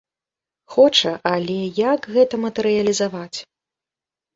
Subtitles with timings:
[0.75, 1.57] Хоча, але
[1.93, 3.39] як гэта матэрыялізаваць?